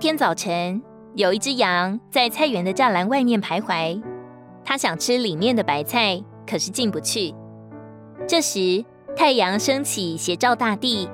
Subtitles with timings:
[0.00, 0.80] 天早晨，
[1.16, 4.00] 有一只羊在菜园的栅栏外面徘徊，
[4.64, 7.34] 它想吃里面的白菜，可是进不去。
[8.24, 8.84] 这时，
[9.16, 11.10] 太阳升起，斜照大地，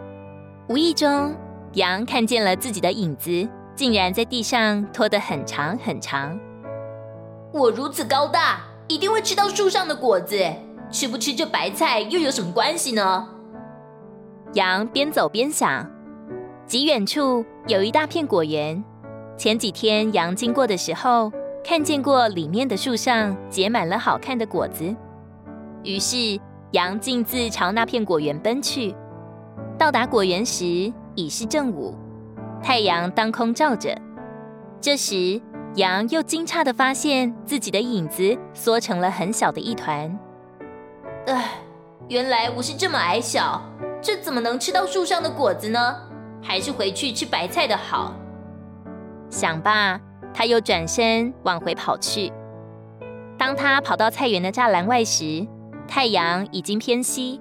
[0.69, 1.35] 无意中，
[1.73, 6.39] 羊看见了自己的影子，竟然在地上拖得很长很长。
[7.55, 10.39] 我如此高大，一定会吃到树上的果子，
[10.91, 13.29] 吃不吃这白菜又有什么关系呢？
[14.53, 15.91] 羊边走边想，
[16.67, 18.83] 极远处有一大片果园。
[19.37, 21.31] 前几天羊经过的时候，
[21.63, 24.95] 看见过里面的树上结满了好看的果子。
[25.83, 26.41] 于是
[26.71, 28.95] 羊径自朝那片果园奔去。
[29.77, 31.95] 到达果园时已是正午，
[32.63, 33.95] 太阳当空照着。
[34.81, 35.41] 这时
[35.75, 40.19] 羊又惊诧地发现自己的影子缩成了很小的一团。
[41.27, 41.59] 唉，
[42.09, 43.63] 原来我是这么矮小。
[44.01, 45.97] 这怎么能吃到树上的果子呢？
[46.45, 48.15] 还是回去吃白菜的好。
[49.31, 49.99] 想罢，
[50.33, 52.31] 他又转身往回跑去。
[53.37, 55.45] 当他跑到菜园的栅栏外时，
[55.89, 57.41] 太阳已经偏西，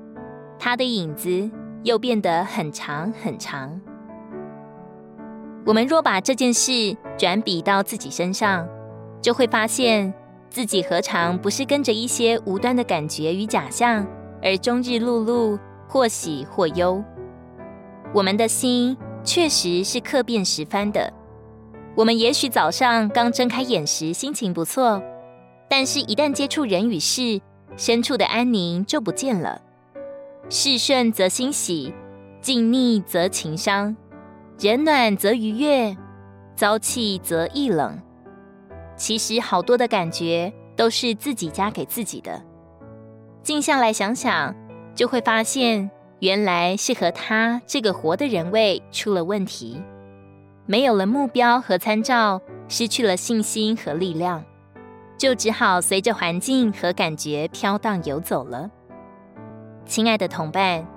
[0.58, 1.52] 他的影子
[1.84, 3.80] 又变得很长很长。
[5.66, 8.68] 我们若把这件事转比到自己身上，
[9.22, 10.14] 就会发现
[10.50, 14.08] 自己何尝不是跟着一些无端的感觉与假象，
[14.42, 15.60] 而终日碌碌。
[15.86, 17.04] 或喜或忧，
[18.14, 21.12] 我们的心确实是客变十番的。
[21.96, 25.02] 我们也许早上刚睁开眼时心情不错，
[25.70, 27.42] 但是一旦接触人与事，
[27.76, 29.62] 深处的安宁就不见了。
[30.50, 31.94] 事顺则心喜，
[32.40, 33.96] 境逆则情伤，
[34.60, 35.98] 人暖则愉悦，
[36.56, 38.00] 遭气则意冷。
[38.96, 42.44] 其实好多的感觉都是自己加给自己的。
[43.42, 44.56] 静下来想想。
[44.96, 45.90] 就会发现，
[46.24, 49.84] 原来是和他这个活的人位出了问题，
[50.66, 54.42] 没有了目标和参照，失去了信心和力量，
[55.18, 58.72] 就只好随着环境和感觉飘荡游走了。
[59.86, 60.88] 亲爱的同伴，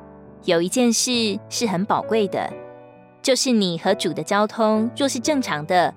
[0.45, 2.49] 有一件事是很宝贵的，
[3.21, 5.93] 就是你和主的交通若是正常的，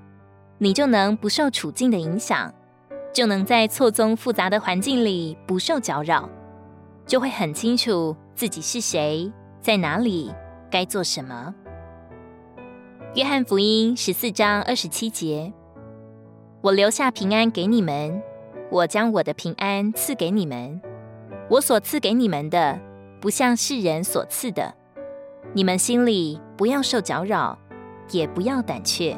[0.58, 2.52] 你就能不受处境的影响，
[3.14, 6.28] 就能在错综复杂的环境里不受搅扰。
[7.06, 9.30] 就会很清楚自己是谁，
[9.60, 10.34] 在哪里，
[10.72, 11.54] 该做什么。
[13.14, 15.52] 约翰福音十四章二十七节
[16.64, 18.24] ：“我留下平安给你们，
[18.72, 20.80] 我将我的平安赐给你们。
[21.50, 22.80] 我所赐给你们的，
[23.20, 24.74] 不像世人所赐的。
[25.52, 27.60] 你们心里不要受搅扰，
[28.12, 29.18] 也不要胆怯。”